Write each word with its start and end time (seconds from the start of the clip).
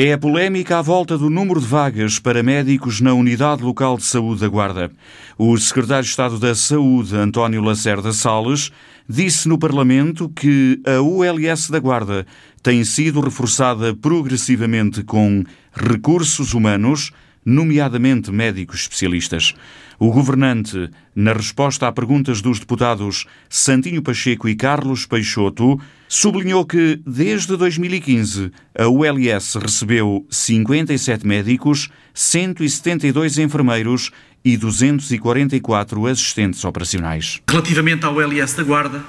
É 0.00 0.12
a 0.12 0.16
polémica 0.16 0.78
à 0.78 0.80
volta 0.80 1.18
do 1.18 1.28
número 1.28 1.60
de 1.60 1.66
vagas 1.66 2.20
para 2.20 2.40
médicos 2.40 3.00
na 3.00 3.12
Unidade 3.14 3.64
Local 3.64 3.96
de 3.96 4.04
Saúde 4.04 4.42
da 4.42 4.46
Guarda. 4.46 4.92
O 5.36 5.58
secretário 5.58 6.04
de 6.04 6.10
Estado 6.10 6.38
da 6.38 6.54
Saúde, 6.54 7.16
António 7.16 7.60
Lacerda 7.60 8.12
Salles, 8.12 8.70
disse 9.08 9.48
no 9.48 9.58
Parlamento 9.58 10.28
que 10.28 10.80
a 10.86 11.02
ULS 11.02 11.70
da 11.70 11.80
Guarda 11.80 12.24
tem 12.62 12.84
sido 12.84 13.18
reforçada 13.18 13.92
progressivamente 13.92 15.02
com 15.02 15.42
recursos 15.72 16.54
humanos, 16.54 17.10
nomeadamente 17.44 18.30
médicos 18.30 18.80
especialistas. 18.80 19.54
O 19.98 20.10
governante, 20.12 20.90
na 21.14 21.32
resposta 21.32 21.88
a 21.88 21.92
perguntas 21.92 22.40
dos 22.40 22.60
deputados 22.60 23.26
Santinho 23.50 24.00
Pacheco 24.00 24.48
e 24.48 24.54
Carlos 24.54 25.06
Peixoto, 25.06 25.80
sublinhou 26.08 26.64
que, 26.64 27.00
desde 27.04 27.56
2015, 27.56 28.52
a 28.78 28.86
ULS 28.86 29.56
recebeu 29.56 30.24
57 30.30 31.26
médicos, 31.26 31.90
172 32.14 33.38
enfermeiros 33.38 34.12
e 34.44 34.56
244 34.56 36.06
assistentes 36.06 36.64
operacionais. 36.64 37.42
Relativamente 37.50 38.06
à 38.06 38.10
ULS 38.10 38.54
da 38.54 38.62
Guarda, 38.62 39.04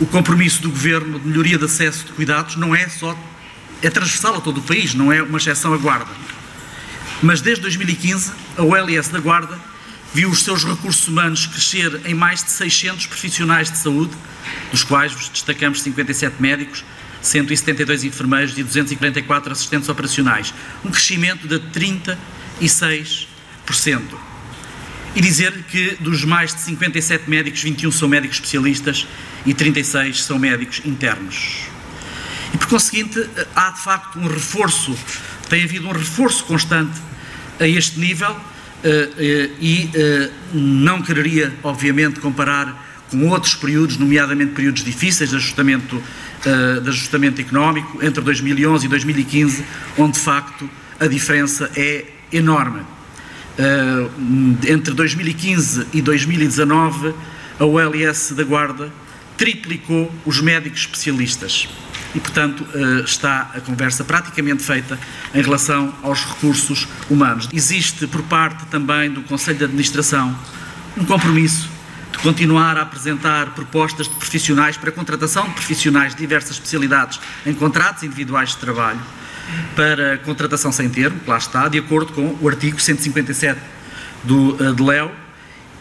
o 0.00 0.06
compromisso 0.06 0.62
do 0.62 0.70
Governo 0.70 1.20
de 1.20 1.28
melhoria 1.28 1.58
de 1.58 1.66
acesso 1.66 2.06
de 2.06 2.12
cuidados 2.12 2.56
não 2.56 2.74
é 2.74 2.88
só. 2.88 3.14
é 3.82 3.90
transversal 3.90 4.36
a 4.36 4.40
todo 4.40 4.58
o 4.58 4.62
país, 4.62 4.94
não 4.94 5.12
é 5.12 5.22
uma 5.22 5.38
exceção 5.38 5.74
à 5.74 5.76
Guarda. 5.76 6.10
Mas 7.22 7.40
desde 7.42 7.62
2015, 7.62 8.32
a 8.56 8.62
ULS 8.62 9.08
da 9.08 9.20
Guarda 9.20 9.58
viu 10.14 10.30
os 10.30 10.42
seus 10.42 10.64
recursos 10.64 11.06
humanos 11.06 11.46
crescer 11.46 12.00
em 12.06 12.14
mais 12.14 12.42
de 12.42 12.50
600 12.50 13.06
profissionais 13.06 13.70
de 13.70 13.76
saúde, 13.76 14.12
dos 14.70 14.82
quais 14.82 15.14
destacamos 15.28 15.82
57 15.82 16.40
médicos, 16.40 16.84
172 17.20 18.04
enfermeiros 18.04 18.56
e 18.56 18.62
244 18.62 19.52
assistentes 19.52 19.88
operacionais. 19.88 20.54
Um 20.84 20.90
crescimento 20.90 21.46
de 21.46 21.60
36%. 21.60 22.16
E 25.14 25.20
dizer 25.20 25.52
que 25.64 25.96
dos 26.00 26.24
mais 26.24 26.54
de 26.54 26.60
57 26.60 27.28
médicos, 27.28 27.62
21 27.62 27.92
são 27.92 28.08
médicos 28.08 28.36
especialistas 28.36 29.06
e 29.44 29.52
36 29.52 30.24
são 30.24 30.38
médicos 30.38 30.80
internos. 30.84 31.68
E 32.54 32.58
por 32.58 32.68
conseguinte, 32.68 33.28
há 33.54 33.70
de 33.70 33.80
facto 33.80 34.18
um 34.18 34.26
reforço, 34.26 34.96
tem 35.50 35.64
havido 35.64 35.88
um 35.88 35.92
reforço 35.92 36.44
constante 36.44 36.98
a 37.58 37.66
este 37.66 37.98
nível 37.98 38.34
eh, 38.84 39.08
eh, 39.18 39.50
e 39.60 39.90
eh, 39.92 40.30
não 40.54 41.02
quereria, 41.02 41.52
obviamente, 41.64 42.20
comparar 42.20 42.88
com 43.10 43.28
outros 43.28 43.56
períodos, 43.56 43.98
nomeadamente 43.98 44.52
períodos 44.52 44.84
difíceis 44.84 45.30
de 45.30 45.36
ajustamento, 45.36 46.00
de 46.44 46.88
ajustamento 46.88 47.40
económico, 47.40 47.98
entre 48.04 48.22
2011 48.22 48.86
e 48.86 48.88
2015, 48.88 49.64
onde 49.98 50.12
de 50.12 50.20
facto 50.20 50.70
a 51.00 51.08
diferença 51.08 51.68
é 51.74 52.04
enorme. 52.32 52.82
Entre 54.64 54.94
2015 54.94 55.88
e 55.92 56.00
2019, 56.00 57.12
a 57.58 57.64
OLS 57.64 58.32
da 58.36 58.44
Guarda 58.44 58.92
triplicou 59.36 60.14
os 60.24 60.40
médicos 60.40 60.82
especialistas 60.82 61.68
e, 62.14 62.20
portanto, 62.20 62.66
eh, 62.74 63.04
está 63.04 63.50
a 63.54 63.60
conversa 63.60 64.04
praticamente 64.04 64.62
feita 64.62 64.98
em 65.34 65.42
relação 65.42 65.94
aos 66.02 66.24
recursos 66.24 66.88
humanos. 67.08 67.48
Existe, 67.52 68.06
por 68.06 68.22
parte 68.22 68.66
também 68.66 69.10
do 69.10 69.22
Conselho 69.22 69.58
de 69.58 69.64
Administração, 69.64 70.36
um 70.96 71.04
compromisso 71.04 71.68
de 72.10 72.18
continuar 72.18 72.76
a 72.76 72.82
apresentar 72.82 73.54
propostas 73.54 74.08
de 74.08 74.14
profissionais 74.16 74.76
para 74.76 74.90
a 74.90 74.92
contratação 74.92 75.46
de 75.46 75.54
profissionais 75.54 76.14
de 76.14 76.20
diversas 76.20 76.52
especialidades 76.52 77.20
em 77.46 77.54
contratos 77.54 78.02
individuais 78.02 78.50
de 78.50 78.56
trabalho 78.56 79.00
para 79.74 80.18
contratação 80.18 80.70
sem 80.72 80.88
termo, 80.88 81.18
que 81.20 81.30
lá 81.30 81.38
está, 81.38 81.68
de 81.68 81.78
acordo 81.78 82.12
com 82.12 82.36
o 82.40 82.48
artigo 82.48 82.80
157 82.80 83.58
do, 84.24 84.56
eh, 84.60 84.72
de 84.72 84.82
LEO, 84.82 85.10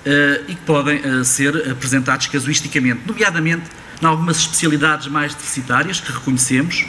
eh, 0.05 0.41
e 0.47 0.55
que 0.55 0.61
podem 0.61 1.23
ser 1.23 1.69
apresentados 1.69 2.27
casuisticamente, 2.27 3.01
nomeadamente 3.05 3.69
em 4.01 4.05
algumas 4.05 4.37
especialidades 4.37 5.07
mais 5.07 5.33
deficitárias 5.33 5.99
que 5.99 6.11
reconhecemos, 6.11 6.85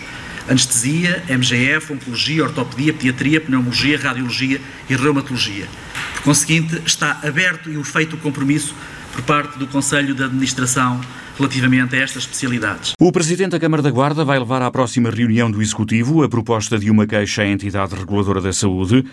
anestesia, 0.48 1.22
MGF, 1.28 1.93
oncologia, 1.93 2.44
ortopedia, 2.44 2.93
pediatria, 2.93 3.41
pneumologia, 3.41 3.98
radiologia 3.98 4.60
e 4.88 4.97
reumatologia. 4.97 5.69
Por 6.16 6.22
conseguinte, 6.22 6.81
está 6.84 7.20
aberto 7.22 7.70
e 7.70 7.82
feito 7.84 8.16
o 8.16 8.19
compromisso 8.19 8.75
por 9.12 9.22
parte 9.22 9.59
do 9.59 9.66
Conselho 9.66 10.15
de 10.15 10.22
Administração 10.22 11.00
relativamente 11.41 11.97
a 11.97 12.01
estas 12.01 12.25
especialidades. 12.25 12.93
O 13.01 13.11
Presidente 13.11 13.53
da 13.53 13.59
Câmara 13.59 13.83
da 13.83 13.91
Guarda 13.91 14.25
vai 14.27 14.39
levar 14.39 14.61
à 14.61 14.71
próxima 14.71 15.11
reunião 15.11 15.51
do 15.51 15.62
Executivo 15.62 16.23
a 16.23 16.28
proposta 16.28 16.78
de 16.78 16.91
uma 16.91 17.06
queixa 17.06 17.43
à 17.43 17.47
entidade 17.47 17.95
reguladora 17.95 18.43
da 18.43 18.53
saúde 18.53 19.05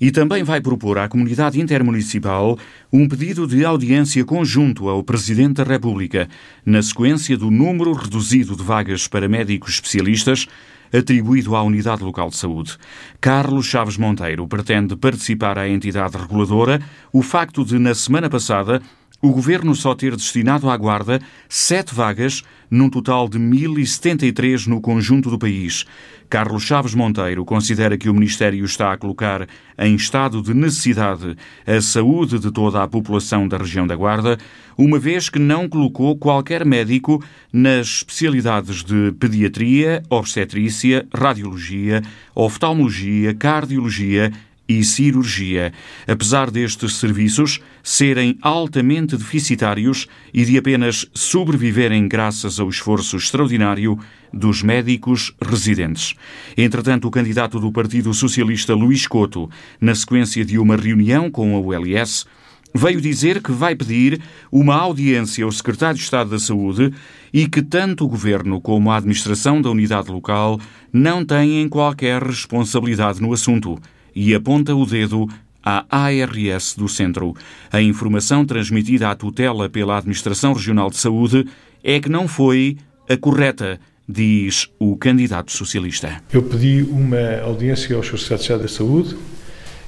e 0.00 0.10
também 0.10 0.42
vai 0.42 0.60
propor 0.60 0.98
à 0.98 1.08
comunidade 1.08 1.60
intermunicipal 1.60 2.58
um 2.92 3.08
pedido 3.08 3.46
de 3.46 3.64
audiência 3.64 4.24
conjunto 4.24 4.88
ao 4.88 5.02
Presidente 5.04 5.54
da 5.54 5.64
República, 5.64 6.28
na 6.64 6.82
sequência 6.82 7.36
do 7.36 7.52
número 7.52 7.92
reduzido 7.92 8.56
de 8.56 8.64
vagas 8.64 9.06
para 9.06 9.28
médicos 9.28 9.74
especialistas 9.74 10.48
atribuído 10.92 11.54
à 11.56 11.62
Unidade 11.62 12.02
Local 12.02 12.30
de 12.30 12.36
Saúde. 12.36 12.76
Carlos 13.20 13.66
Chaves 13.66 13.96
Monteiro 13.96 14.46
pretende 14.46 14.96
participar 14.96 15.58
à 15.58 15.68
entidade 15.68 16.16
reguladora 16.16 16.80
o 17.12 17.22
facto 17.22 17.64
de, 17.64 17.78
na 17.78 17.94
semana 17.94 18.28
passada, 18.28 18.80
o 19.20 19.30
governo 19.30 19.74
só 19.74 19.94
ter 19.94 20.14
destinado 20.14 20.68
à 20.68 20.76
Guarda 20.76 21.20
sete 21.48 21.94
vagas, 21.94 22.42
num 22.70 22.90
total 22.90 23.28
de 23.28 23.38
1.073 23.38 24.66
no 24.66 24.80
conjunto 24.80 25.30
do 25.30 25.38
país. 25.38 25.84
Carlos 26.28 26.64
Chaves 26.64 26.94
Monteiro 26.94 27.44
considera 27.44 27.96
que 27.96 28.08
o 28.08 28.14
Ministério 28.14 28.64
está 28.64 28.92
a 28.92 28.96
colocar 28.96 29.46
em 29.78 29.94
estado 29.94 30.42
de 30.42 30.52
necessidade 30.52 31.36
a 31.64 31.80
saúde 31.80 32.38
de 32.38 32.50
toda 32.50 32.82
a 32.82 32.88
população 32.88 33.46
da 33.46 33.56
região 33.56 33.86
da 33.86 33.94
Guarda, 33.94 34.36
uma 34.76 34.98
vez 34.98 35.28
que 35.28 35.38
não 35.38 35.68
colocou 35.68 36.16
qualquer 36.16 36.64
médico 36.64 37.22
nas 37.52 37.86
especialidades 37.86 38.82
de 38.82 39.12
pediatria, 39.12 40.02
obstetrícia, 40.10 41.06
radiologia, 41.14 42.02
oftalmologia, 42.34 43.32
cardiologia 43.32 44.32
e 44.68 44.82
cirurgia, 44.84 45.72
apesar 46.06 46.50
destes 46.50 46.96
serviços 46.96 47.60
serem 47.82 48.36
altamente 48.42 49.16
deficitários 49.16 50.06
e 50.32 50.44
de 50.44 50.58
apenas 50.58 51.06
sobreviverem 51.14 52.08
graças 52.08 52.58
ao 52.58 52.68
esforço 52.68 53.16
extraordinário 53.16 53.98
dos 54.32 54.62
médicos 54.62 55.32
residentes. 55.40 56.14
Entretanto, 56.56 57.08
o 57.08 57.10
candidato 57.10 57.60
do 57.60 57.70
Partido 57.70 58.12
Socialista 58.12 58.74
Luís 58.74 59.06
Couto, 59.06 59.48
na 59.80 59.94
sequência 59.94 60.44
de 60.44 60.58
uma 60.58 60.76
reunião 60.76 61.30
com 61.30 61.56
a 61.56 61.60
ULS, 61.60 62.26
veio 62.74 63.00
dizer 63.00 63.42
que 63.42 63.52
vai 63.52 63.74
pedir 63.74 64.20
uma 64.52 64.74
audiência 64.74 65.44
ao 65.44 65.52
Secretário 65.52 65.96
de 65.96 66.02
Estado 66.02 66.30
da 66.30 66.38
Saúde 66.38 66.92
e 67.32 67.48
que 67.48 67.62
tanto 67.62 68.04
o 68.04 68.08
Governo 68.08 68.60
como 68.60 68.90
a 68.90 68.96
administração 68.96 69.62
da 69.62 69.70
unidade 69.70 70.10
local 70.10 70.60
não 70.92 71.24
têm 71.24 71.68
qualquer 71.68 72.22
responsabilidade 72.22 73.20
no 73.20 73.32
assunto 73.32 73.78
e 74.16 74.34
aponta 74.34 74.74
o 74.74 74.86
dedo 74.86 75.28
à 75.62 75.84
ARS 75.90 76.74
do 76.74 76.88
Centro. 76.88 77.34
A 77.70 77.82
informação 77.82 78.46
transmitida 78.46 79.10
à 79.10 79.14
tutela 79.14 79.68
pela 79.68 79.98
Administração 79.98 80.54
Regional 80.54 80.88
de 80.88 80.96
Saúde 80.96 81.46
é 81.84 82.00
que 82.00 82.08
não 82.08 82.26
foi 82.26 82.78
a 83.08 83.16
correta, 83.16 83.78
diz 84.08 84.70
o 84.78 84.96
candidato 84.96 85.52
socialista. 85.52 86.22
Eu 86.32 86.42
pedi 86.42 86.82
uma 86.82 87.42
audiência 87.42 87.94
ao 87.94 88.02
Sr. 88.02 88.18
Secretário 88.18 88.62
da 88.62 88.68
Saúde 88.68 89.16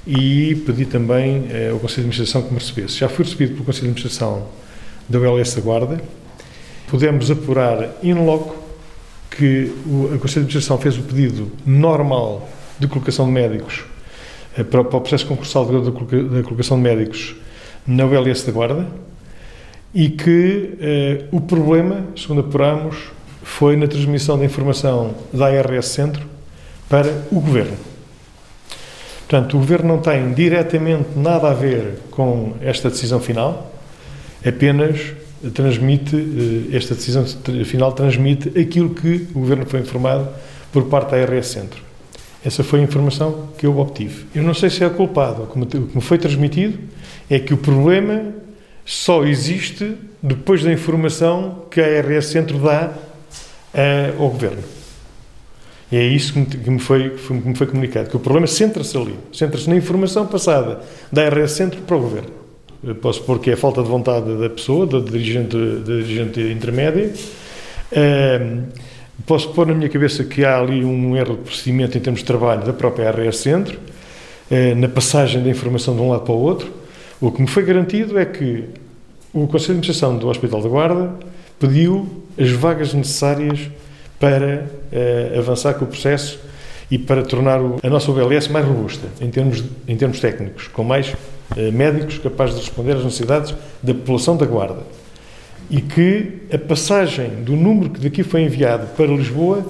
e 0.05 0.55
pedi 0.65 0.85
também 0.85 1.47
eh, 1.49 1.69
ao 1.71 1.79
Conselho 1.79 2.03
de 2.03 2.09
Administração 2.09 2.43
que 2.43 2.53
me 2.53 2.59
recebesse. 2.59 2.99
Já 2.99 3.09
fui 3.09 3.25
recebido 3.25 3.53
pelo 3.53 3.65
Conselho 3.65 3.85
de 3.85 3.89
Administração 3.91 4.47
da 5.09 5.19
ULS 5.19 5.55
da 5.55 5.61
Guarda. 5.61 6.01
Pudemos 6.87 7.31
apurar 7.31 7.97
in 8.03 8.13
loco 8.13 8.55
que 9.31 9.71
o, 9.85 10.17
Conselho 10.19 10.45
de 10.45 10.57
Administração 10.57 10.77
fez 10.77 10.97
o 10.97 11.01
pedido 11.01 11.51
normal 11.65 12.47
de 12.79 12.87
colocação 12.87 13.25
de 13.25 13.31
médicos 13.31 13.83
para, 14.55 14.83
para 14.83 14.97
o 14.97 15.01
processo 15.01 15.25
concursal 15.25 15.65
da 15.65 16.43
colocação 16.43 16.77
de 16.77 16.83
médicos 16.83 17.35
na 17.85 18.05
ULS 18.05 18.43
da 18.43 18.51
Guarda 18.51 18.87
e 19.93 20.09
que 20.09 20.75
eh, 20.79 21.25
o 21.31 21.41
problema, 21.41 22.05
segundo 22.15 22.41
apuramos, 22.41 22.95
foi 23.41 23.75
na 23.75 23.87
transmissão 23.87 24.37
da 24.37 24.45
informação 24.45 25.15
da 25.33 25.47
ARS 25.47 25.87
Centro 25.87 26.21
para 26.87 27.09
o 27.31 27.39
Governo. 27.39 27.77
Portanto, 29.27 29.55
o 29.55 29.59
Governo 29.59 29.87
não 29.87 30.01
tem 30.01 30.33
diretamente 30.33 31.09
nada 31.15 31.49
a 31.49 31.53
ver 31.53 31.99
com 32.11 32.53
esta 32.61 32.89
decisão 32.89 33.19
final, 33.19 33.73
apenas 34.45 35.13
transmite, 35.53 36.15
eh, 36.15 36.75
esta 36.75 36.93
decisão 36.93 37.25
final 37.65 37.91
transmite 37.93 38.49
aquilo 38.59 38.91
que 38.91 39.27
o 39.33 39.39
Governo 39.39 39.65
foi 39.65 39.79
informado 39.79 40.27
por 40.71 40.85
parte 40.85 41.11
da 41.11 41.17
ARS 41.17 41.47
Centro. 41.47 41.88
Essa 42.43 42.63
foi 42.63 42.79
a 42.79 42.83
informação 42.83 43.49
que 43.57 43.65
eu 43.65 43.77
obtive. 43.77 44.25
Eu 44.33 44.43
não 44.43 44.53
sei 44.53 44.69
se 44.69 44.83
é 44.83 44.89
culpado. 44.89 45.43
Como 45.47 45.67
me 45.93 46.01
foi 46.01 46.17
transmitido, 46.17 46.79
é 47.29 47.37
que 47.37 47.53
o 47.53 47.57
problema 47.57 48.33
só 48.85 49.25
existe 49.25 49.95
depois 50.21 50.63
da 50.63 50.71
informação 50.71 51.63
que 51.69 51.81
a 51.81 51.85
ARS 51.85 52.27
Centro 52.27 52.57
dá 52.59 52.91
uh, 53.73 54.21
ao 54.21 54.29
Governo. 54.29 54.63
E 55.91 55.97
é 55.97 56.05
isso 56.05 56.33
que 56.33 56.69
me 56.69 56.79
foi, 56.79 57.09
que 57.09 57.33
me 57.33 57.55
foi 57.55 57.67
comunicado, 57.67 58.09
que 58.09 58.15
o 58.15 58.19
problema 58.19 58.45
centra-se 58.45 58.95
ali, 58.95 59.15
centra-se 59.33 59.67
na 59.67 59.75
informação 59.75 60.25
passada 60.27 60.81
da 61.11 61.27
RS 61.27 61.51
Centro 61.51 61.81
para 61.81 61.95
o 61.95 61.99
Governo. 61.99 62.29
Eu 62.83 62.95
posso 62.95 63.23
pôr 63.23 63.39
que 63.39 63.49
é 63.49 63.53
a 63.53 63.57
falta 63.57 63.81
de 63.81 63.89
vontade 63.89 64.37
da 64.37 64.49
pessoa, 64.49 64.85
da 64.85 64.99
dirigente, 64.99 65.57
da 65.57 65.95
dirigente 65.95 66.39
intermédia. 66.39 67.11
Um, 67.91 68.63
posso 69.25 69.49
pôr 69.49 69.67
na 69.67 69.73
minha 69.73 69.89
cabeça 69.89 70.23
que 70.23 70.43
há 70.45 70.59
ali 70.59 70.83
um 70.83 71.15
erro 71.15 71.35
de 71.35 71.43
procedimento 71.43 71.97
em 71.97 72.01
termos 72.01 72.21
de 72.21 72.25
trabalho 72.25 72.65
da 72.65 72.73
própria 72.73 73.11
RS 73.11 73.37
Centro, 73.37 73.77
uh, 73.77 74.75
na 74.75 74.87
passagem 74.87 75.43
da 75.43 75.49
informação 75.49 75.95
de 75.95 76.01
um 76.01 76.09
lado 76.09 76.23
para 76.23 76.33
o 76.33 76.39
outro. 76.39 76.71
O 77.21 77.31
que 77.31 77.41
me 77.41 77.47
foi 77.47 77.63
garantido 77.63 78.17
é 78.17 78.25
que 78.25 78.65
o 79.33 79.45
Conselho 79.47 79.79
de 79.79 79.89
Administração 79.89 80.17
do 80.17 80.27
Hospital 80.27 80.61
da 80.61 80.69
Guarda 80.69 81.13
pediu 81.59 82.23
as 82.37 82.49
vagas 82.51 82.93
necessárias 82.93 83.69
para 84.19 84.65
uh, 84.91 85.39
avançar 85.39 85.73
com 85.75 85.85
o 85.85 85.87
processo 85.87 86.39
e 86.89 86.97
para 86.97 87.21
tornar 87.21 87.59
a 87.83 87.89
nossa 87.89 88.09
UBLS 88.09 88.51
mais 88.51 88.65
robusta 88.65 89.07
em 89.21 89.29
termos, 89.29 89.63
em 89.87 89.95
termos 89.95 90.19
técnicos, 90.19 90.67
com 90.67 90.83
mais 90.83 91.09
uh, 91.11 91.71
médicos 91.71 92.17
capazes 92.17 92.55
de 92.55 92.61
responder 92.61 92.93
às 92.93 93.03
necessidades 93.03 93.53
da 93.83 93.93
população 93.93 94.35
da 94.35 94.45
Guarda. 94.45 94.83
E 95.69 95.81
que 95.81 96.39
a 96.51 96.57
passagem 96.57 97.43
do 97.43 97.55
número 97.55 97.91
que 97.91 97.99
daqui 97.99 98.23
foi 98.23 98.41
enviado 98.41 98.87
para 98.95 99.05
Lisboa, 99.05 99.65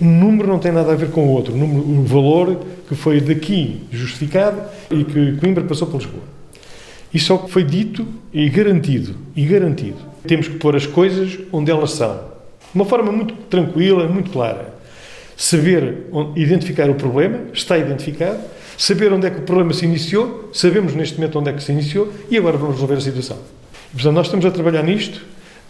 um 0.00 0.08
número 0.08 0.48
não 0.48 0.58
tem 0.58 0.72
nada 0.72 0.92
a 0.92 0.94
ver 0.96 1.10
com 1.10 1.26
o 1.26 1.28
outro, 1.28 1.52
o, 1.52 1.56
número, 1.56 1.80
o 1.80 2.04
valor 2.04 2.60
que 2.88 2.94
foi 2.94 3.20
daqui 3.20 3.82
justificado 3.90 4.60
e 4.90 5.04
que 5.04 5.36
Coimbra 5.36 5.64
passou 5.64 5.86
para 5.88 5.98
Lisboa. 5.98 6.22
Isso 7.12 7.26
só 7.26 7.48
foi 7.48 7.64
dito 7.64 8.06
e 8.32 8.48
garantido, 8.48 9.16
e 9.34 9.44
garantido. 9.44 9.98
Temos 10.26 10.46
que 10.46 10.54
pôr 10.58 10.76
as 10.76 10.86
coisas 10.86 11.38
onde 11.52 11.70
elas 11.70 11.92
são. 11.92 12.14
De 12.14 12.76
uma 12.76 12.84
forma 12.84 13.10
muito 13.10 13.34
tranquila, 13.48 14.06
muito 14.06 14.30
clara. 14.30 14.72
Saber 15.36 16.06
identificar 16.36 16.88
o 16.88 16.94
problema, 16.94 17.40
está 17.52 17.76
identificado. 17.76 18.38
Saber 18.78 19.12
onde 19.12 19.26
é 19.26 19.30
que 19.30 19.40
o 19.40 19.42
problema 19.42 19.74
se 19.74 19.84
iniciou, 19.84 20.48
sabemos 20.54 20.94
neste 20.94 21.16
momento 21.16 21.38
onde 21.38 21.50
é 21.50 21.52
que 21.52 21.62
se 21.62 21.72
iniciou 21.72 22.10
e 22.30 22.38
agora 22.38 22.56
vamos 22.56 22.76
resolver 22.76 22.94
a 22.94 23.00
situação. 23.00 23.36
Portanto, 23.92 24.14
nós 24.14 24.26
estamos 24.26 24.46
a 24.46 24.50
trabalhar 24.50 24.82
nisto, 24.82 25.20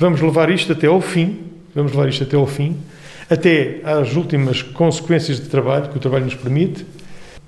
vamos 0.01 0.21
levar 0.23 0.51
isto 0.51 0.73
até 0.73 0.87
ao 0.87 1.01
fim, 1.01 1.39
vamos 1.75 1.93
levar 1.93 2.09
isto 2.09 2.25
até 2.25 2.35
ao 2.35 2.47
fim, 2.47 2.77
até 3.29 3.81
às 3.85 4.17
últimas 4.17 4.63
consequências 4.63 5.39
de 5.39 5.49
trabalho 5.49 5.91
que 5.91 5.97
o 5.99 6.01
trabalho 6.01 6.25
nos 6.25 6.35
permite, 6.35 6.85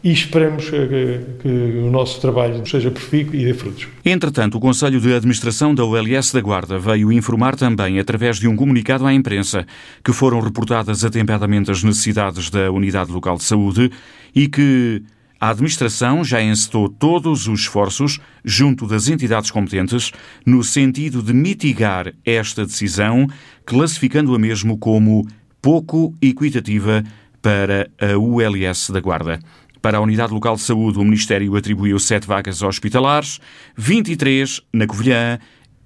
e 0.05 0.13
esperamos 0.13 0.69
que, 0.69 1.21
que, 1.41 1.49
o 1.49 1.89
nosso 1.91 2.21
trabalho 2.21 2.67
seja 2.67 2.91
profícuo 2.91 3.37
e 3.37 3.45
dê 3.45 3.55
frutos. 3.55 3.87
Entretanto, 4.05 4.59
o 4.59 4.61
Conselho 4.61 5.01
de 5.01 5.15
Administração 5.15 5.73
da 5.75 5.85
OLS 5.85 6.33
da 6.33 6.41
Guarda 6.41 6.77
veio 6.77 7.13
informar 7.13 7.55
também, 7.55 8.01
através 8.01 8.39
de 8.39 8.49
um 8.49 8.57
comunicado 8.57 9.07
à 9.07 9.15
imprensa, 9.15 9.65
que 10.05 10.13
foram 10.13 10.41
reportadas 10.41 11.05
atempadamente 11.05 11.71
as 11.71 11.85
necessidades 11.85 12.51
da 12.51 12.71
Unidade 12.71 13.13
Local 13.13 13.37
de 13.37 13.45
Saúde 13.45 13.93
e 14.35 14.49
que 14.49 15.03
a 15.43 15.51
Administração 15.51 16.23
já 16.23 16.41
encetou 16.41 16.89
todos 16.89 17.49
os 17.49 17.63
esforços, 17.63 18.21
junto 18.45 18.87
das 18.87 19.09
entidades 19.09 19.51
competentes, 19.51 20.13
no 20.47 20.63
sentido 20.63 21.21
de 21.21 21.33
mitigar 21.33 22.15
esta 22.25 22.65
decisão, 22.65 23.27
classificando-a 23.67 24.39
mesmo 24.39 24.79
como 24.79 25.27
pouco 25.61 26.15
equitativa 26.23 27.03
para 27.43 27.91
a 28.01 28.17
ULS 28.17 28.91
da 28.91 29.01
Guarda. 29.01 29.41
Para 29.81 29.99
a 29.99 30.01
Unidade 30.01 30.33
Local 30.33 30.55
de 30.55 30.63
Saúde, 30.63 31.01
o 31.01 31.05
Ministério 31.05 31.57
atribuiu 31.57 31.99
sete 31.99 32.25
vagas 32.25 32.63
hospitalares, 32.63 33.41
23 33.77 34.61
na 34.73 34.87
Covilhã 34.87 35.41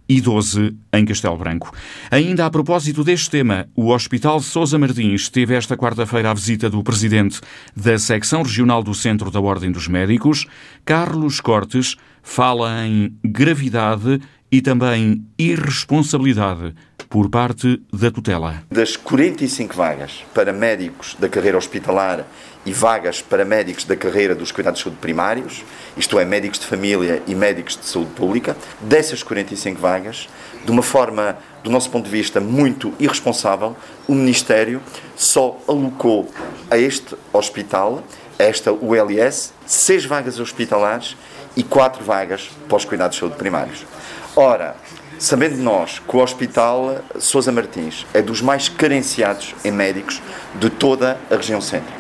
e 0.09 0.21
12 0.21 0.77
em 0.93 1.05
Castelo 1.05 1.37
Branco. 1.37 1.73
Ainda 2.11 2.47
a 2.47 2.51
propósito 2.51 3.03
deste 3.03 3.31
tema, 3.31 3.69
o 3.75 3.91
Hospital 3.91 4.41
Sousa 4.41 4.79
Martins 4.79 5.29
teve 5.29 5.55
esta 5.55 5.77
quarta-feira 5.77 6.31
a 6.31 6.35
visita 6.35 6.71
do 6.71 6.83
presidente 6.83 7.41
da 7.75 7.99
secção 7.99 8.43
regional 8.43 8.83
do 8.83 8.95
Centro 8.95 9.31
da 9.31 9.41
Ordem 9.41 9.71
dos 9.71 9.89
Médicos, 9.89 10.47
Carlos 10.85 11.41
Cortes, 11.41 11.97
fala 12.23 12.87
em 12.87 13.13
gravidade 13.25 14.21
e 14.51 14.61
também 14.61 15.25
irresponsabilidade 15.39 16.75
por 17.09 17.29
parte 17.31 17.81
da 17.93 18.11
tutela. 18.11 18.63
Das 18.71 18.97
45 18.97 19.75
vagas 19.75 20.25
para 20.35 20.53
médicos 20.53 21.17
da 21.19 21.29
carreira 21.29 21.57
hospitalar 21.59 22.27
e 22.65 22.73
vagas 22.73 23.23
para 23.23 23.45
médicos 23.45 23.85
da 23.85 23.97
carreira 23.97 24.35
dos 24.35 24.51
cuidados 24.51 24.81
de 24.81 24.85
saúde 24.85 24.99
primários, 25.01 25.65
isto 25.97 26.19
é, 26.19 26.25
médicos 26.25 26.59
de 26.59 26.67
família 26.67 27.23
e 27.27 27.35
médicos 27.35 27.77
de 27.77 27.87
saúde 27.87 28.11
pública, 28.11 28.57
dessas 28.81 29.23
45 29.23 29.81
vagas, 29.81 30.29
de 30.65 30.71
uma 30.73 30.83
forma, 30.83 31.39
do 31.63 31.71
nosso 31.71 31.89
ponto 31.91 32.07
de 32.07 32.11
vista, 32.11 32.41
muito 32.41 32.93
irresponsável, 32.99 33.77
o 34.09 34.15
Ministério 34.15 34.83
só 35.15 35.57
alocou 35.69 36.29
a 36.69 36.77
este 36.77 37.15
hospital, 37.33 38.03
a 38.37 38.43
esta 38.43 38.73
ULS, 38.73 39.53
seis 39.65 40.05
vagas 40.05 40.41
hospitalares 40.41 41.17
e 41.57 41.63
quatro 41.63 42.05
vagas 42.05 42.51
para 42.69 42.77
os 42.77 42.85
cuidados 42.85 43.15
de 43.15 43.21
saúde 43.21 43.37
primários. 43.37 43.87
Ora, 44.35 44.77
sabendo 45.19 45.57
nós 45.57 45.99
que 45.99 46.17
o 46.17 46.21
Hospital 46.21 47.01
Sousa 47.19 47.51
Martins 47.51 48.07
é 48.13 48.21
dos 48.21 48.41
mais 48.41 48.69
carenciados 48.69 49.55
em 49.65 49.71
médicos 49.71 50.21
de 50.57 50.69
toda 50.71 51.19
a 51.31 51.37
região 51.37 51.61
centro, 51.61 51.93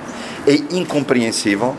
é 0.47 0.55
incompreensível 0.75 1.77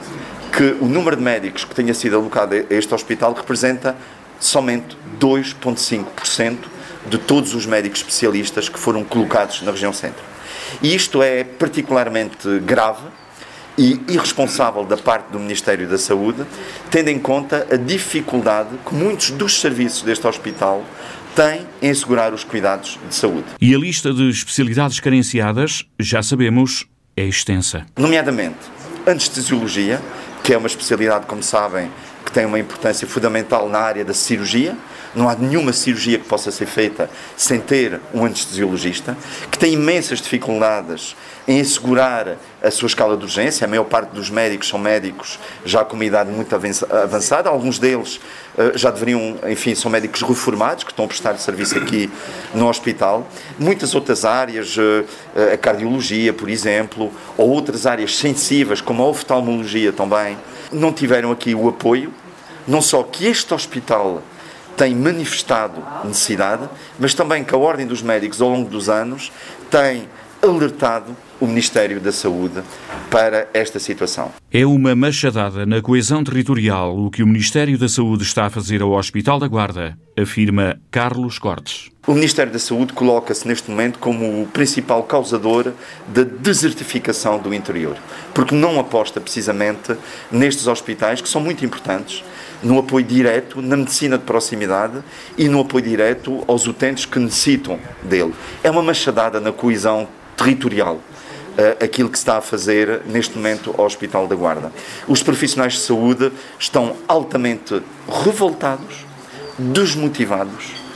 que 0.51 0.75
o 0.81 0.85
número 0.85 1.15
de 1.15 1.21
médicos 1.21 1.63
que 1.63 1.75
tenha 1.75 1.93
sido 1.93 2.15
alocado 2.15 2.55
a 2.55 2.73
este 2.73 2.93
hospital 2.93 3.33
representa 3.33 3.95
somente 4.39 4.97
2,5% 5.19 6.57
de 7.07 7.17
todos 7.17 7.53
os 7.53 7.65
médicos 7.65 7.99
especialistas 7.99 8.67
que 8.67 8.79
foram 8.79 9.03
colocados 9.03 9.61
na 9.61 9.71
região 9.71 9.93
centro. 9.93 10.23
E 10.81 10.93
isto 10.93 11.21
é 11.21 11.43
particularmente 11.43 12.59
grave 12.59 13.03
e 13.77 14.01
irresponsável 14.07 14.83
da 14.83 14.97
parte 14.97 15.31
do 15.31 15.39
Ministério 15.39 15.87
da 15.87 15.97
Saúde, 15.97 16.43
tendo 16.89 17.09
em 17.09 17.19
conta 17.19 17.67
a 17.71 17.77
dificuldade 17.77 18.69
que 18.85 18.93
muitos 18.95 19.29
dos 19.29 19.61
serviços 19.61 20.01
deste 20.01 20.25
hospital 20.25 20.83
têm 21.37 21.67
em 21.83 21.91
assegurar 21.91 22.33
os 22.33 22.43
cuidados 22.43 22.97
de 23.07 23.13
saúde. 23.13 23.45
E 23.61 23.75
a 23.75 23.77
lista 23.77 24.11
de 24.11 24.27
especialidades 24.27 24.99
carenciadas, 24.99 25.85
já 25.99 26.23
sabemos, 26.23 26.87
é 27.15 27.23
extensa. 27.25 27.85
Nomeadamente, 27.95 28.57
anestesiologia, 29.05 30.01
que 30.43 30.51
é 30.51 30.57
uma 30.57 30.65
especialidade, 30.65 31.27
como 31.27 31.43
sabem, 31.43 31.91
que 32.25 32.31
tem 32.31 32.43
uma 32.43 32.57
importância 32.57 33.07
fundamental 33.07 33.69
na 33.69 33.77
área 33.77 34.03
da 34.03 34.15
cirurgia. 34.15 34.75
Não 35.17 35.27
há 35.27 35.35
nenhuma 35.35 35.73
cirurgia 35.73 36.19
que 36.19 36.25
possa 36.25 36.51
ser 36.51 36.67
feita 36.67 37.09
sem 37.35 37.59
ter 37.59 37.99
um 38.13 38.23
anestesiologista, 38.23 39.17
que 39.49 39.57
tem 39.57 39.73
imensas 39.73 40.21
dificuldades 40.21 41.15
em 41.47 41.59
assegurar 41.59 42.37
a 42.61 42.69
sua 42.69 42.85
escala 42.85 43.17
de 43.17 43.23
urgência. 43.23 43.65
A 43.65 43.67
maior 43.67 43.85
parte 43.85 44.11
dos 44.11 44.29
médicos 44.29 44.67
são 44.67 44.77
médicos 44.77 45.39
já 45.65 45.83
com 45.83 45.95
uma 45.95 46.05
idade 46.05 46.29
muito 46.29 46.55
avançada, 46.55 47.49
alguns 47.49 47.79
deles 47.79 48.19
eh, 48.55 48.73
já 48.75 48.91
deveriam, 48.91 49.39
enfim, 49.49 49.73
são 49.73 49.89
médicos 49.89 50.21
reformados 50.21 50.83
que 50.83 50.91
estão 50.91 51.05
a 51.05 51.07
prestar 51.07 51.35
serviço 51.39 51.75
aqui 51.79 52.11
no 52.53 52.69
hospital. 52.69 53.27
Muitas 53.57 53.95
outras 53.95 54.23
áreas, 54.23 54.75
eh, 54.77 55.03
eh, 55.35 55.53
a 55.53 55.57
cardiologia, 55.57 56.31
por 56.31 56.47
exemplo, 56.47 57.11
ou 57.35 57.49
outras 57.49 57.87
áreas 57.87 58.15
sensíveis, 58.15 58.81
como 58.81 59.01
a 59.01 59.07
oftalmologia 59.07 59.91
também, 59.91 60.37
não 60.71 60.93
tiveram 60.93 61.31
aqui 61.31 61.55
o 61.55 61.67
apoio, 61.67 62.13
não 62.67 62.83
só 62.83 63.01
que 63.01 63.25
este 63.25 63.51
hospital 63.51 64.21
tem 64.77 64.95
manifestado 64.95 65.83
necessidade, 66.05 66.69
mas 66.99 67.15
também 67.15 67.43
que 67.43 67.53
a 67.53 67.57
Ordem 67.57 67.87
dos 67.87 68.03
Médicos, 68.03 68.39
ao 68.41 68.49
longo 68.49 68.69
dos 68.69 68.87
anos, 68.87 69.31
tem 69.71 70.07
alertado 70.41 71.17
o 71.39 71.47
Ministério 71.47 71.99
da 71.99 72.11
Saúde 72.11 72.61
para 73.09 73.47
esta 73.53 73.79
situação. 73.79 74.31
É 74.51 74.65
uma 74.65 74.95
machadada 74.95 75.65
na 75.65 75.81
coesão 75.81 76.23
territorial 76.23 76.97
o 76.97 77.11
que 77.11 77.23
o 77.23 77.27
Ministério 77.27 77.77
da 77.77 77.89
Saúde 77.89 78.23
está 78.23 78.45
a 78.45 78.49
fazer 78.49 78.81
ao 78.81 78.91
Hospital 78.91 79.39
da 79.39 79.47
Guarda, 79.47 79.97
afirma 80.17 80.79
Carlos 80.89 81.37
Cortes. 81.37 81.89
O 82.05 82.13
Ministério 82.13 82.51
da 82.51 82.59
Saúde 82.59 82.93
coloca-se 82.93 83.47
neste 83.47 83.69
momento 83.69 83.99
como 83.99 84.41
o 84.41 84.47
principal 84.47 85.03
causador 85.03 85.73
da 86.07 86.23
desertificação 86.23 87.37
do 87.37 87.53
interior, 87.53 87.97
porque 88.33 88.55
não 88.55 88.79
aposta 88.79 89.19
precisamente 89.19 89.95
nestes 90.31 90.67
hospitais 90.67 91.19
que 91.19 91.27
são 91.27 91.41
muito 91.41 91.65
importantes, 91.65 92.23
no 92.63 92.79
apoio 92.79 93.05
direto 93.05 93.61
na 93.61 93.77
medicina 93.77 94.17
de 94.17 94.23
proximidade 94.23 95.03
e 95.37 95.47
no 95.47 95.61
apoio 95.61 95.83
direto 95.83 96.43
aos 96.47 96.67
utentes 96.67 97.05
que 97.05 97.19
necessitam 97.19 97.79
dele. 98.03 98.33
É 98.63 98.71
uma 98.71 98.81
machadada 98.81 99.39
na 99.39 99.51
coesão 99.51 100.07
territorial 100.35 100.95
uh, 100.95 101.83
aquilo 101.83 102.09
que 102.09 102.17
se 102.17 102.23
está 102.23 102.37
a 102.37 102.41
fazer 102.41 103.01
neste 103.05 103.37
momento 103.37 103.73
ao 103.77 103.85
Hospital 103.85 104.27
da 104.27 104.35
Guarda. 104.35 104.71
Os 105.07 105.21
profissionais 105.23 105.73
de 105.73 105.79
saúde 105.79 106.31
estão 106.59 106.95
altamente 107.07 107.81
revoltados, 108.23 109.05
desmotivados 109.57 110.86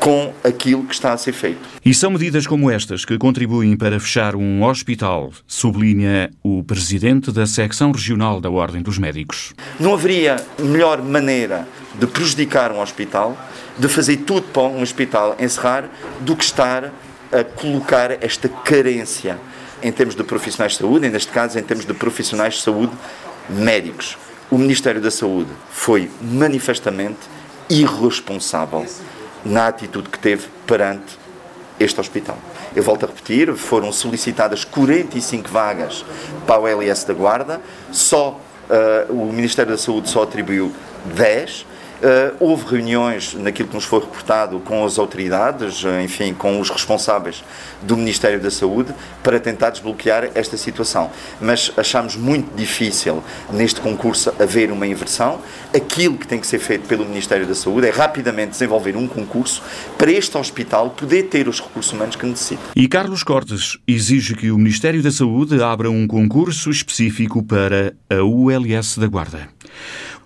com 0.00 0.32
aquilo 0.44 0.84
que 0.84 0.94
está 0.94 1.12
a 1.12 1.16
ser 1.18 1.32
feito. 1.32 1.60
E 1.84 1.92
são 1.92 2.10
medidas 2.10 2.46
como 2.46 2.70
estas 2.70 3.04
que 3.04 3.18
contribuem 3.18 3.76
para 3.76 3.98
fechar 3.98 4.36
um 4.36 4.62
hospital, 4.62 5.32
sublinha 5.46 6.30
o 6.42 6.62
presidente 6.62 7.32
da 7.32 7.46
secção 7.46 7.92
regional 7.92 8.40
da 8.40 8.50
Ordem 8.50 8.82
dos 8.82 8.98
Médicos. 8.98 9.54
Não 9.78 9.94
haveria 9.94 10.36
melhor 10.58 11.02
maneira 11.02 11.66
de 11.98 12.06
prejudicar 12.06 12.72
um 12.72 12.80
hospital, 12.80 13.36
de 13.78 13.88
fazer 13.88 14.18
tudo 14.18 14.42
para 14.42 14.62
um 14.62 14.82
hospital 14.82 15.36
encerrar, 15.38 15.88
do 16.20 16.36
que 16.36 16.44
estar 16.44 16.92
a 17.32 17.44
colocar 17.44 18.22
esta 18.22 18.48
carência 18.48 19.38
em 19.82 19.92
termos 19.92 20.14
de 20.14 20.24
profissionais 20.24 20.72
de 20.72 20.78
saúde, 20.78 21.06
e 21.06 21.10
neste 21.10 21.30
caso 21.30 21.58
em 21.58 21.62
termos 21.62 21.84
de 21.84 21.94
profissionais 21.94 22.54
de 22.54 22.62
saúde 22.62 22.92
médicos. 23.48 24.16
O 24.50 24.56
Ministério 24.56 25.00
da 25.00 25.10
Saúde 25.10 25.50
foi 25.70 26.10
manifestamente 26.22 27.18
irresponsável 27.68 28.86
na 29.48 29.68
atitude 29.68 30.08
que 30.08 30.18
teve 30.18 30.46
perante 30.66 31.18
este 31.80 32.00
hospital. 32.00 32.38
Eu 32.76 32.82
volto 32.82 33.04
a 33.04 33.06
repetir, 33.06 33.52
foram 33.56 33.92
solicitadas 33.92 34.64
45 34.64 35.48
vagas 35.48 36.04
para 36.46 36.60
o 36.60 36.68
LS 36.68 37.06
da 37.06 37.14
Guarda, 37.14 37.60
só 37.90 38.40
uh, 39.08 39.12
o 39.12 39.32
Ministério 39.32 39.72
da 39.72 39.78
Saúde 39.78 40.10
só 40.10 40.22
atribuiu 40.22 40.72
10, 41.14 41.62
Uh, 41.62 41.77
houve 42.38 42.64
reuniões, 42.76 43.34
naquilo 43.34 43.68
que 43.68 43.74
nos 43.74 43.84
foi 43.84 44.00
reportado, 44.00 44.60
com 44.60 44.84
as 44.84 44.98
autoridades, 44.98 45.84
eh, 45.84 46.02
enfim, 46.02 46.32
com 46.32 46.60
os 46.60 46.70
responsáveis 46.70 47.42
do 47.82 47.96
Ministério 47.96 48.40
da 48.40 48.50
Saúde, 48.50 48.94
para 49.22 49.40
tentar 49.40 49.70
desbloquear 49.70 50.30
esta 50.34 50.56
situação. 50.56 51.10
Mas 51.40 51.72
achamos 51.76 52.16
muito 52.16 52.54
difícil, 52.56 53.22
neste 53.52 53.80
concurso, 53.80 54.32
haver 54.38 54.70
uma 54.70 54.86
inversão. 54.86 55.40
Aquilo 55.74 56.16
que 56.16 56.26
tem 56.26 56.38
que 56.38 56.46
ser 56.46 56.58
feito 56.58 56.86
pelo 56.86 57.04
Ministério 57.04 57.46
da 57.46 57.54
Saúde 57.54 57.88
é 57.88 57.90
rapidamente 57.90 58.52
desenvolver 58.52 58.96
um 58.96 59.06
concurso 59.06 59.62
para 59.96 60.10
este 60.10 60.36
hospital 60.36 60.90
poder 60.90 61.24
ter 61.24 61.48
os 61.48 61.60
recursos 61.60 61.92
humanos 61.92 62.16
que 62.16 62.26
necessita. 62.26 62.62
E 62.74 62.88
Carlos 62.88 63.22
Cortes 63.22 63.78
exige 63.86 64.34
que 64.34 64.50
o 64.50 64.58
Ministério 64.58 65.02
da 65.02 65.10
Saúde 65.10 65.62
abra 65.62 65.90
um 65.90 66.06
concurso 66.06 66.70
específico 66.70 67.42
para 67.42 67.94
a 68.08 68.22
ULS 68.22 68.98
da 68.98 69.06
Guarda. 69.06 69.48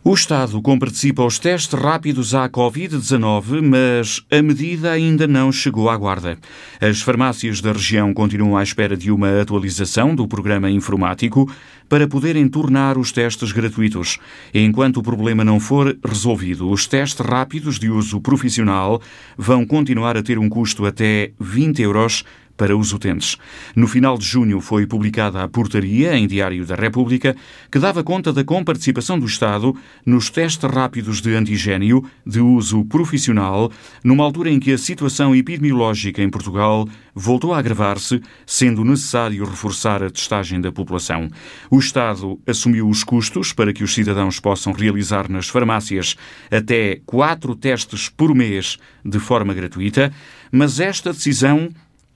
O 0.05 0.15
Estado 0.15 0.61
comparticipa 0.61 1.23
aos 1.23 1.39
testes 1.39 1.79
rápidos 1.79 2.35
à 2.35 2.49
Covid-19, 2.49 3.63
mas 3.63 4.21
a 4.33 4.43
medida 4.43 4.91
ainda 4.91 5.29
não 5.29 5.53
chegou 5.53 5.89
à 5.89 5.97
Guarda. 5.97 6.37
As 6.81 7.01
farmácias 7.01 7.61
da 7.61 7.71
região 7.71 8.13
continuam 8.13 8.57
à 8.57 8.65
espera 8.65 8.97
de 8.97 9.13
uma 9.13 9.41
atualização 9.41 10.13
do 10.13 10.27
programa 10.27 10.69
informático 10.69 11.49
para 11.89 12.09
poderem 12.09 12.49
tornar 12.49 12.99
os 12.99 13.13
testes 13.13 13.53
gratuitos. 13.53 14.19
Enquanto 14.53 14.97
o 14.97 15.05
problema 15.05 15.45
não 15.45 15.61
for 15.61 15.97
resolvido, 16.05 16.69
os 16.69 16.85
testes 16.89 17.25
rápidos 17.25 17.79
de 17.79 17.89
uso 17.89 18.21
profissional 18.21 19.01
vão 19.39 19.65
continuar 19.65 20.17
a 20.17 20.23
ter 20.23 20.37
um 20.37 20.49
custo 20.49 20.85
até 20.85 21.31
20 21.39 21.81
euros 21.81 22.25
para 22.57 22.77
os 22.77 22.93
utentes. 22.93 23.37
No 23.75 23.87
final 23.87 24.17
de 24.17 24.25
junho 24.25 24.61
foi 24.61 24.87
publicada 24.87 25.43
a 25.43 25.49
portaria 25.49 26.17
em 26.17 26.27
Diário 26.27 26.65
da 26.65 26.75
República 26.75 27.35
que 27.71 27.79
dava 27.79 28.05
conta 28.05 28.33
da 28.33 28.45
comparticipação 28.45 29.19
do 29.19 29.27
Estado 29.27 29.75
nos 30.05 30.31
testes 30.31 30.69
rápidos 30.71 31.21
de 31.21 31.35
antigênio 31.35 32.05
de 32.27 32.41
uso 32.41 32.85
profissional, 32.85 33.71
numa 34.05 34.25
altura 34.25 34.51
em 34.51 34.61
que 34.61 34.73
a 34.73 34.79
situação 34.79 35.35
epidemiológica 35.35 36.23
em 36.23 36.31
Portugal 36.31 36.89
voltou 37.15 37.53
a 37.53 37.59
agravar-se, 37.59 38.21
sendo 38.47 38.85
necessário 38.85 39.45
reforçar 39.45 40.03
a 40.03 40.11
testagem 40.11 40.61
da 40.61 40.73
população. 40.73 41.29
O 41.71 41.79
Estado 41.79 42.41
assumiu 42.47 42.89
os 42.89 43.05
custos 43.05 43.53
para 43.53 43.73
que 43.73 43.85
os 43.85 43.93
cidadãos 43.93 44.41
possam 44.41 44.73
realizar 44.73 45.31
nas 45.31 45.49
farmácias 45.49 46.17
até 46.51 47.01
quatro 47.05 47.55
testes 47.55 48.09
por 48.09 48.35
mês 48.35 48.79
de 49.05 49.19
forma 49.19 49.53
gratuita, 49.55 50.13
mas 50.51 50.81
esta 50.81 51.13
decisão 51.13 51.69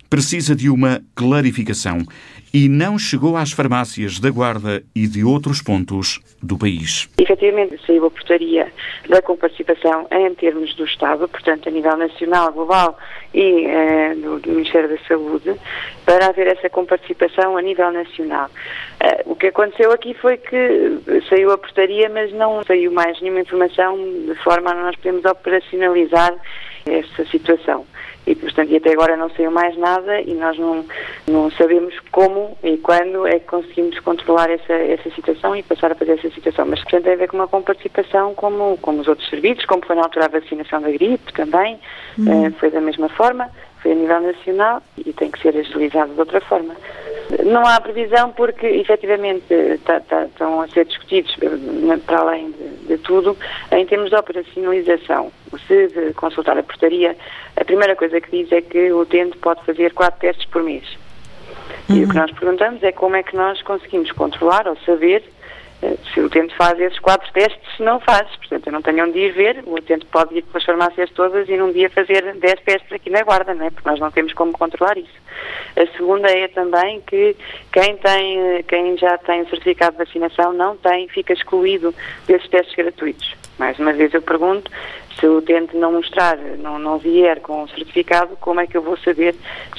precisa 0.08 0.54
de 0.54 0.68
uma 0.68 1.00
clarificação 1.14 1.98
e 2.56 2.70
não 2.70 2.98
chegou 2.98 3.36
às 3.36 3.52
farmácias 3.52 4.18
da 4.18 4.30
Guarda 4.30 4.82
e 4.94 5.06
de 5.06 5.22
outros 5.22 5.60
pontos 5.60 6.20
do 6.42 6.56
país. 6.56 7.06
Efetivamente, 7.18 7.78
saiu 7.86 8.06
a 8.06 8.10
portaria 8.10 8.72
da 9.10 9.20
comparticipação 9.20 10.06
em 10.10 10.34
termos 10.34 10.74
do 10.74 10.86
Estado, 10.86 11.28
portanto, 11.28 11.68
a 11.68 11.72
nível 11.72 11.96
nacional, 11.98 12.52
global 12.52 12.98
e 13.34 13.66
eh, 13.66 14.14
do, 14.14 14.38
do, 14.38 14.52
Ministério 14.52 14.88
da 14.88 14.96
Saúde, 15.06 15.54
para 16.06 16.28
haver 16.28 16.46
essa 16.46 16.70
comparticipação 16.70 17.58
a 17.58 17.62
nível 17.62 17.92
nacional. 17.92 18.48
Eh, 19.00 19.22
o 19.26 19.34
que 19.34 19.48
aconteceu 19.48 19.92
aqui 19.92 20.14
foi 20.14 20.38
que 20.38 20.98
saiu 21.28 21.50
a 21.52 21.58
portaria, 21.58 22.08
mas 22.08 22.32
não 22.32 22.62
saiu 22.64 22.90
mais 22.90 23.20
nenhuma 23.20 23.40
informação 23.40 23.96
de 23.96 24.34
forma 24.42 24.70
a 24.70 24.74
nós 24.74 24.96
podermos 24.96 25.26
operacionalizar 25.26 26.34
essa 26.86 27.24
situação 27.26 27.84
e, 28.26 28.34
portanto, 28.34 28.70
e 28.70 28.76
até 28.76 28.92
agora 28.92 29.16
não 29.16 29.30
saiu 29.30 29.52
mais 29.52 29.76
nada 29.78 30.20
e 30.20 30.34
nós 30.34 30.58
não, 30.58 30.84
não 31.28 31.50
sabemos 31.52 31.94
como 32.10 32.58
e 32.62 32.76
quando 32.78 33.24
é 33.26 33.38
que 33.38 33.46
conseguimos 33.46 33.98
controlar 34.00 34.50
essa, 34.50 34.72
essa 34.72 35.08
situação 35.10 35.54
e 35.54 35.62
passar 35.62 35.92
a 35.92 35.94
fazer 35.94 36.12
essa 36.12 36.28
situação. 36.30 36.66
Mas, 36.66 36.82
portanto, 36.82 37.04
tem 37.04 37.12
a 37.12 37.16
ver 37.16 37.28
com 37.28 37.36
uma 37.36 37.46
comparticipação 37.46 38.34
como, 38.34 38.76
como 38.78 39.00
os 39.00 39.06
outros 39.06 39.28
serviços, 39.30 39.64
como 39.66 39.86
foi 39.86 39.94
na 39.94 40.02
altura 40.02 40.24
a 40.24 40.28
vacinação 40.28 40.82
da 40.82 40.90
gripe 40.90 41.32
também, 41.32 41.78
uhum. 42.18 42.50
foi 42.58 42.70
da 42.70 42.80
mesma 42.80 43.08
forma, 43.08 43.48
foi 43.80 43.92
a 43.92 43.94
nível 43.94 44.20
nacional 44.20 44.82
e 44.98 45.12
tem 45.12 45.30
que 45.30 45.40
ser 45.40 45.56
agilizado 45.56 46.12
de 46.12 46.18
outra 46.18 46.40
forma. 46.40 46.74
Não 47.44 47.64
há 47.66 47.80
previsão 47.80 48.32
porque, 48.32 48.66
efetivamente, 48.66 49.44
tá, 49.84 50.00
tá, 50.00 50.24
estão 50.24 50.60
a 50.60 50.68
ser 50.68 50.84
discutidos, 50.84 51.36
eh, 51.42 51.96
para 52.06 52.20
além 52.20 52.52
de, 52.52 52.86
de, 52.86 52.98
tudo, 52.98 53.36
em 53.72 53.84
termos 53.84 54.10
de 54.10 54.16
operacionalização. 54.16 55.32
Se 55.66 56.12
consultar 56.14 56.56
a 56.58 56.62
portaria, 56.62 57.16
a 57.56 57.64
primeira 57.64 57.96
coisa 57.96 58.20
que 58.20 58.30
diz 58.30 58.52
é 58.52 58.60
que 58.60 58.92
o 58.92 59.00
utente 59.00 59.36
pode 59.38 59.64
fazer 59.64 59.92
quatro 59.92 60.20
testes 60.20 60.46
por 60.46 60.62
mês. 60.62 60.84
Uhum. 61.88 61.96
E 61.96 62.04
o 62.04 62.08
que 62.08 62.14
uhum. 62.14 62.22
nós 62.22 62.30
perguntamos 62.32 62.82
é 62.82 62.92
como 62.92 63.16
é 63.16 63.22
que 63.22 63.36
nós 63.36 63.60
conseguimos 63.62 64.12
controlar 64.12 64.66
ou 64.68 64.76
saber 64.84 65.22
eh, 65.82 65.96
se 66.12 66.20
o 66.20 66.26
utente 66.26 66.54
faz 66.56 66.80
esses 66.80 66.98
quatro 66.98 67.30
testes, 67.32 67.60
se 67.76 67.82
não 67.82 68.00
faz. 68.00 68.28
Portanto, 68.36 68.66
eu 68.66 68.72
não 68.72 68.82
tenho 68.82 69.04
onde 69.04 69.18
ir 69.18 69.32
ver, 69.32 69.62
o 69.66 69.74
utente 69.74 70.06
pode 70.06 70.36
ir 70.36 70.42
pelas 70.42 70.64
farmácias 70.64 71.10
todas 71.10 71.48
e 71.48 71.56
num 71.56 71.72
dia 71.72 71.90
fazer 71.90 72.34
10 72.34 72.60
testes 72.60 72.92
aqui 72.92 73.10
na 73.10 73.22
guarda, 73.22 73.54
não 73.54 73.66
é? 73.66 73.70
porque 73.70 73.88
nós 73.88 74.00
não 74.00 74.10
temos 74.10 74.32
como 74.32 74.52
controlar 74.52 74.96
isso. 74.96 75.26
A 75.76 75.86
segunda 75.96 76.30
é 76.30 76.48
também 76.48 77.02
que 77.02 77.36
quem, 77.72 77.96
tem, 77.98 78.62
quem 78.66 78.96
já 78.96 79.18
tem 79.18 79.46
certificado 79.48 79.92
de 79.92 80.04
vacinação 80.04 80.52
não 80.52 80.76
tem, 80.76 81.08
fica 81.08 81.34
excluído 81.34 81.94
desses 82.26 82.48
testes 82.48 82.74
gratuitos. 82.74 83.34
Mais 83.58 83.78
uma 83.78 83.92
vez 83.92 84.12
eu 84.14 84.22
pergunto, 84.22 84.70
se 85.18 85.26
o 85.26 85.38
utente 85.38 85.76
não 85.76 85.92
mostrar, 85.92 86.36
não, 86.58 86.78
não 86.78 86.98
vier 86.98 87.40
com 87.40 87.62
o 87.62 87.68
certificado, 87.68 88.36
como 88.40 88.60
é 88.60 88.66
que 88.66 88.76
eu 88.76 88.82
vou 88.82 88.96
saber 88.98 89.34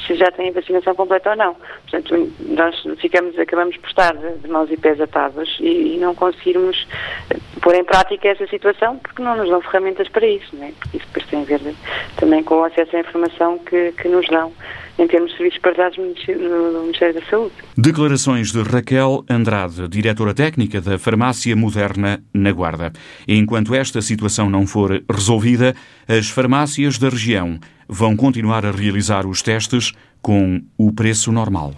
se 0.05 0.15
já 0.15 0.31
tem 0.31 0.49
a 0.49 0.53
vacinação 0.53 0.95
completa 0.95 1.31
ou 1.31 1.35
não? 1.35 1.55
Portanto, 1.89 2.31
nós 2.39 2.83
ficamos, 2.99 3.37
acabamos 3.37 3.77
por 3.77 3.87
estar 3.89 4.15
de 4.15 4.47
mãos 4.47 4.71
e 4.71 4.77
pés 4.77 4.99
atados 4.99 5.57
e, 5.59 5.95
e 5.95 5.97
não 5.97 6.15
conseguirmos 6.15 6.87
eh, 7.29 7.37
pôr 7.61 7.75
em 7.75 7.83
prática 7.83 8.27
essa 8.27 8.47
situação 8.47 8.97
porque 8.97 9.21
não 9.21 9.35
nos 9.37 9.49
dão 9.49 9.61
ferramentas 9.61 10.07
para 10.09 10.25
isso, 10.25 10.55
não 10.55 10.65
é? 10.65 10.71
Porque 10.71 10.97
isso 10.97 11.07
depois 11.07 11.25
tem 11.27 11.41
a 11.41 11.45
ver 11.45 11.75
também 12.17 12.43
com 12.43 12.55
o 12.55 12.63
acesso 12.63 12.95
à 12.95 12.99
informação 12.99 13.59
que, 13.59 13.91
que 13.91 14.07
nos 14.07 14.27
dão 14.27 14.51
em 14.97 15.07
termos 15.07 15.31
de 15.31 15.37
serviços 15.37 15.59
partilhados 15.59 15.97
no 15.97 16.81
Ministério 16.81 17.13
da 17.15 17.25
Saúde. 17.29 17.53
Declarações 17.77 18.51
de 18.51 18.61
Raquel 18.61 19.23
Andrade, 19.29 19.87
diretora 19.87 20.33
técnica 20.33 20.81
da 20.81 20.97
Farmácia 20.97 21.55
Moderna 21.55 22.23
na 22.33 22.51
Guarda. 22.51 22.91
Enquanto 23.27 23.75
esta 23.75 24.01
situação 24.01 24.49
não 24.49 24.65
for 24.65 25.03
resolvida, 25.09 25.75
as 26.07 26.29
farmácias 26.29 26.97
da 26.97 27.09
região 27.09 27.59
vão 27.87 28.15
continuar 28.15 28.65
a 28.65 28.71
realizar 28.71 29.25
os 29.25 29.41
testes 29.41 29.93
com 30.21 30.61
o 30.77 30.91
preço 30.91 31.31
normal. 31.31 31.73